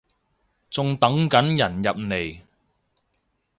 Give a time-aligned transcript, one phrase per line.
[0.71, 2.39] 仲等緊人入嚟